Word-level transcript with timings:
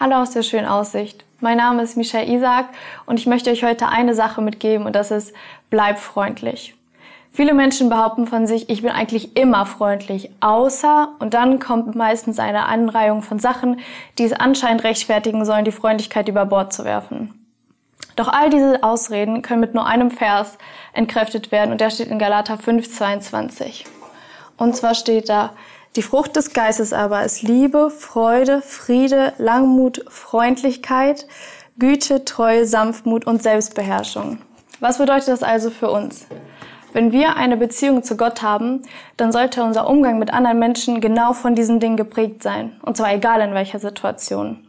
Hallo 0.00 0.22
aus 0.22 0.30
der 0.30 0.44
schönen 0.44 0.66
Aussicht. 0.66 1.24
Mein 1.40 1.56
Name 1.56 1.82
ist 1.82 1.96
Michelle 1.96 2.32
Isaac 2.32 2.66
und 3.06 3.18
ich 3.18 3.26
möchte 3.26 3.50
euch 3.50 3.64
heute 3.64 3.88
eine 3.88 4.14
Sache 4.14 4.40
mitgeben 4.40 4.86
und 4.86 4.94
das 4.94 5.10
ist, 5.10 5.34
bleib 5.70 5.98
freundlich. 5.98 6.76
Viele 7.32 7.52
Menschen 7.52 7.88
behaupten 7.88 8.28
von 8.28 8.46
sich, 8.46 8.70
ich 8.70 8.82
bin 8.82 8.92
eigentlich 8.92 9.36
immer 9.36 9.66
freundlich, 9.66 10.30
außer 10.38 11.08
und 11.18 11.34
dann 11.34 11.58
kommt 11.58 11.96
meistens 11.96 12.38
eine 12.38 12.66
Anreihung 12.66 13.22
von 13.22 13.40
Sachen, 13.40 13.80
die 14.18 14.22
es 14.22 14.32
anscheinend 14.32 14.84
rechtfertigen 14.84 15.44
sollen, 15.44 15.64
die 15.64 15.72
Freundlichkeit 15.72 16.28
über 16.28 16.46
Bord 16.46 16.72
zu 16.72 16.84
werfen. 16.84 17.34
Doch 18.14 18.28
all 18.28 18.50
diese 18.50 18.84
Ausreden 18.84 19.42
können 19.42 19.60
mit 19.60 19.74
nur 19.74 19.88
einem 19.88 20.12
Vers 20.12 20.58
entkräftet 20.92 21.50
werden 21.50 21.72
und 21.72 21.80
der 21.80 21.90
steht 21.90 22.06
in 22.06 22.20
Galater 22.20 22.54
5,22. 22.54 23.84
Und 24.56 24.76
zwar 24.76 24.94
steht 24.94 25.28
da, 25.28 25.54
die 25.96 26.02
Frucht 26.02 26.36
des 26.36 26.52
Geistes 26.52 26.92
aber 26.92 27.24
ist 27.24 27.42
Liebe, 27.42 27.90
Freude, 27.90 28.62
Friede, 28.62 29.32
Langmut, 29.38 30.04
Freundlichkeit, 30.08 31.26
Güte, 31.78 32.24
Treue, 32.24 32.66
Sanftmut 32.66 33.26
und 33.26 33.42
Selbstbeherrschung. 33.42 34.38
Was 34.80 34.98
bedeutet 34.98 35.28
das 35.28 35.42
also 35.42 35.70
für 35.70 35.90
uns? 35.90 36.26
Wenn 36.92 37.12
wir 37.12 37.36
eine 37.36 37.56
Beziehung 37.56 38.02
zu 38.02 38.16
Gott 38.16 38.42
haben, 38.42 38.82
dann 39.16 39.32
sollte 39.32 39.62
unser 39.62 39.88
Umgang 39.88 40.18
mit 40.18 40.32
anderen 40.32 40.58
Menschen 40.58 41.00
genau 41.00 41.32
von 41.32 41.54
diesen 41.54 41.80
Dingen 41.80 41.96
geprägt 41.96 42.42
sein. 42.42 42.76
Und 42.82 42.96
zwar 42.96 43.12
egal 43.12 43.40
in 43.40 43.54
welcher 43.54 43.78
Situation. 43.78 44.64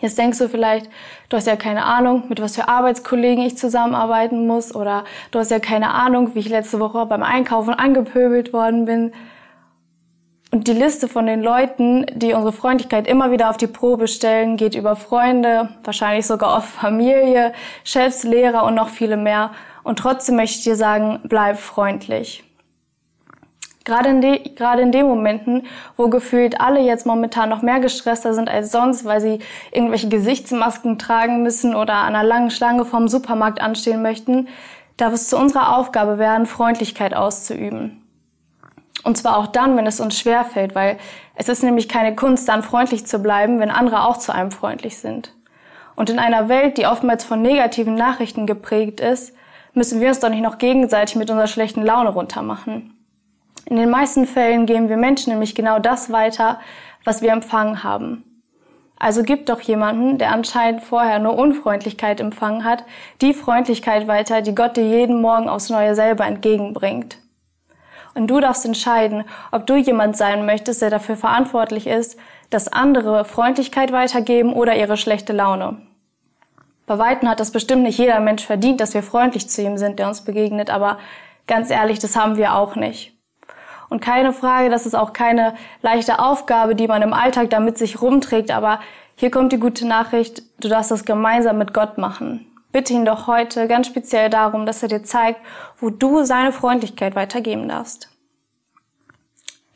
Jetzt 0.00 0.18
denkst 0.18 0.38
du 0.38 0.48
vielleicht, 0.48 0.88
du 1.28 1.36
hast 1.36 1.46
ja 1.46 1.56
keine 1.56 1.84
Ahnung, 1.84 2.24
mit 2.28 2.40
was 2.40 2.56
für 2.56 2.68
Arbeitskollegen 2.68 3.44
ich 3.44 3.56
zusammenarbeiten 3.56 4.46
muss 4.46 4.74
oder 4.74 5.04
du 5.30 5.38
hast 5.38 5.50
ja 5.50 5.60
keine 5.60 5.92
Ahnung, 5.92 6.34
wie 6.34 6.40
ich 6.40 6.48
letzte 6.48 6.80
Woche 6.80 7.06
beim 7.06 7.22
Einkaufen 7.22 7.74
angepöbelt 7.74 8.52
worden 8.52 8.86
bin. 8.86 9.12
Und 10.54 10.68
die 10.68 10.72
Liste 10.72 11.08
von 11.08 11.26
den 11.26 11.42
Leuten, 11.42 12.06
die 12.14 12.32
unsere 12.32 12.52
Freundlichkeit 12.52 13.08
immer 13.08 13.32
wieder 13.32 13.50
auf 13.50 13.56
die 13.56 13.66
Probe 13.66 14.06
stellen, 14.06 14.56
geht 14.56 14.76
über 14.76 14.94
Freunde, 14.94 15.70
wahrscheinlich 15.82 16.28
sogar 16.28 16.56
auf 16.56 16.64
Familie, 16.64 17.52
Chefs, 17.82 18.22
Lehrer 18.22 18.62
und 18.62 18.76
noch 18.76 18.88
viele 18.88 19.16
mehr. 19.16 19.50
Und 19.82 19.98
trotzdem 19.98 20.36
möchte 20.36 20.58
ich 20.58 20.62
dir 20.62 20.76
sagen, 20.76 21.18
bleib 21.24 21.58
freundlich. 21.58 22.44
Gerade 23.84 24.10
in, 24.10 24.20
de, 24.20 24.54
gerade 24.54 24.82
in 24.82 24.92
den 24.92 25.08
Momenten, 25.08 25.66
wo 25.96 26.08
gefühlt 26.08 26.60
alle 26.60 26.78
jetzt 26.78 27.04
momentan 27.04 27.48
noch 27.48 27.62
mehr 27.62 27.80
gestresster 27.80 28.32
sind 28.32 28.48
als 28.48 28.70
sonst, 28.70 29.04
weil 29.04 29.20
sie 29.20 29.40
irgendwelche 29.72 30.08
Gesichtsmasken 30.08 31.00
tragen 31.00 31.42
müssen 31.42 31.74
oder 31.74 31.94
an 31.94 32.14
einer 32.14 32.22
langen 32.22 32.52
Schlange 32.52 32.84
vom 32.84 33.08
Supermarkt 33.08 33.60
anstehen 33.60 34.02
möchten, 34.02 34.46
darf 34.98 35.14
es 35.14 35.28
zu 35.28 35.36
unserer 35.36 35.76
Aufgabe 35.76 36.18
werden, 36.18 36.46
Freundlichkeit 36.46 37.12
auszuüben. 37.12 38.03
Und 39.04 39.18
zwar 39.18 39.36
auch 39.36 39.46
dann, 39.46 39.76
wenn 39.76 39.86
es 39.86 40.00
uns 40.00 40.18
schwerfällt, 40.18 40.74
weil 40.74 40.96
es 41.34 41.48
ist 41.48 41.62
nämlich 41.62 41.88
keine 41.88 42.16
Kunst, 42.16 42.48
dann 42.48 42.62
freundlich 42.62 43.06
zu 43.06 43.18
bleiben, 43.18 43.60
wenn 43.60 43.70
andere 43.70 44.04
auch 44.04 44.16
zu 44.16 44.34
einem 44.34 44.50
freundlich 44.50 44.98
sind. 44.98 45.34
Und 45.94 46.10
in 46.10 46.18
einer 46.18 46.48
Welt, 46.48 46.78
die 46.78 46.86
oftmals 46.86 47.22
von 47.22 47.42
negativen 47.42 47.94
Nachrichten 47.94 48.46
geprägt 48.46 49.00
ist, 49.00 49.34
müssen 49.74 50.00
wir 50.00 50.08
uns 50.08 50.20
doch 50.20 50.30
nicht 50.30 50.42
noch 50.42 50.58
gegenseitig 50.58 51.16
mit 51.16 51.30
unserer 51.30 51.46
schlechten 51.46 51.82
Laune 51.82 52.10
runtermachen. 52.10 52.96
In 53.66 53.76
den 53.76 53.90
meisten 53.90 54.26
Fällen 54.26 54.66
geben 54.66 54.88
wir 54.88 54.96
Menschen 54.96 55.32
nämlich 55.32 55.54
genau 55.54 55.78
das 55.78 56.10
weiter, 56.10 56.60
was 57.04 57.22
wir 57.22 57.32
empfangen 57.32 57.82
haben. 57.84 58.24
Also 58.98 59.22
gibt 59.22 59.48
doch 59.48 59.60
jemanden, 59.60 60.18
der 60.18 60.32
anscheinend 60.32 60.82
vorher 60.82 61.18
nur 61.18 61.36
Unfreundlichkeit 61.36 62.20
empfangen 62.20 62.64
hat, 62.64 62.84
die 63.20 63.34
Freundlichkeit 63.34 64.06
weiter, 64.06 64.40
die 64.40 64.54
Gott 64.54 64.76
dir 64.76 64.86
jeden 64.86 65.20
Morgen 65.20 65.48
aufs 65.48 65.70
Neue 65.70 65.94
selber 65.94 66.24
entgegenbringt. 66.24 67.18
Und 68.14 68.28
du 68.28 68.40
darfst 68.40 68.64
entscheiden, 68.64 69.24
ob 69.50 69.66
du 69.66 69.76
jemand 69.76 70.16
sein 70.16 70.46
möchtest, 70.46 70.82
der 70.82 70.90
dafür 70.90 71.16
verantwortlich 71.16 71.86
ist, 71.86 72.18
dass 72.50 72.72
andere 72.72 73.24
Freundlichkeit 73.24 73.92
weitergeben 73.92 74.52
oder 74.52 74.76
ihre 74.76 74.96
schlechte 74.96 75.32
Laune. 75.32 75.78
Bei 76.86 76.98
Weitem 76.98 77.28
hat 77.28 77.40
das 77.40 77.50
bestimmt 77.50 77.82
nicht 77.82 77.98
jeder 77.98 78.20
Mensch 78.20 78.44
verdient, 78.44 78.80
dass 78.80 78.94
wir 78.94 79.02
freundlich 79.02 79.48
zu 79.48 79.62
ihm 79.62 79.78
sind, 79.78 79.98
der 79.98 80.06
uns 80.06 80.22
begegnet, 80.22 80.70
aber 80.70 80.98
ganz 81.46 81.70
ehrlich, 81.70 81.98
das 81.98 82.14
haben 82.14 82.36
wir 82.36 82.54
auch 82.54 82.76
nicht. 82.76 83.12
Und 83.88 84.00
keine 84.00 84.32
Frage, 84.32 84.70
das 84.70 84.86
ist 84.86 84.94
auch 84.94 85.12
keine 85.12 85.54
leichte 85.82 86.18
Aufgabe, 86.18 86.74
die 86.74 86.88
man 86.88 87.02
im 87.02 87.12
Alltag 87.12 87.50
damit 87.50 87.78
sich 87.78 88.00
rumträgt, 88.02 88.50
aber 88.50 88.80
hier 89.16 89.30
kommt 89.30 89.52
die 89.52 89.58
gute 89.58 89.86
Nachricht, 89.86 90.42
du 90.60 90.68
darfst 90.68 90.90
das 90.90 91.04
gemeinsam 91.04 91.58
mit 91.58 91.72
Gott 91.72 91.98
machen. 91.98 92.46
Bitte 92.74 92.92
ihn 92.92 93.04
doch 93.04 93.28
heute 93.28 93.68
ganz 93.68 93.86
speziell 93.86 94.28
darum, 94.28 94.66
dass 94.66 94.82
er 94.82 94.88
dir 94.88 95.04
zeigt, 95.04 95.38
wo 95.78 95.90
du 95.90 96.24
seine 96.24 96.50
Freundlichkeit 96.50 97.14
weitergeben 97.14 97.68
darfst. 97.68 98.08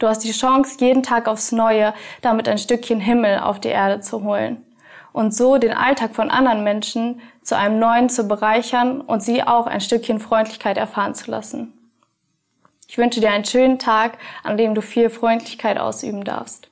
Du 0.00 0.08
hast 0.08 0.24
die 0.24 0.32
Chance, 0.32 0.78
jeden 0.80 1.04
Tag 1.04 1.28
aufs 1.28 1.52
Neue 1.52 1.94
damit 2.22 2.48
ein 2.48 2.58
Stückchen 2.58 2.98
Himmel 2.98 3.38
auf 3.38 3.60
die 3.60 3.68
Erde 3.68 4.00
zu 4.00 4.24
holen 4.24 4.66
und 5.12 5.32
so 5.32 5.58
den 5.58 5.74
Alltag 5.74 6.16
von 6.16 6.28
anderen 6.28 6.64
Menschen 6.64 7.20
zu 7.40 7.56
einem 7.56 7.78
neuen 7.78 8.08
zu 8.08 8.26
bereichern 8.26 9.00
und 9.00 9.22
sie 9.22 9.44
auch 9.44 9.68
ein 9.68 9.80
Stückchen 9.80 10.18
Freundlichkeit 10.18 10.76
erfahren 10.76 11.14
zu 11.14 11.30
lassen. 11.30 11.72
Ich 12.88 12.98
wünsche 12.98 13.20
dir 13.20 13.30
einen 13.30 13.44
schönen 13.44 13.78
Tag, 13.78 14.18
an 14.42 14.56
dem 14.56 14.74
du 14.74 14.82
viel 14.82 15.08
Freundlichkeit 15.08 15.78
ausüben 15.78 16.24
darfst. 16.24 16.67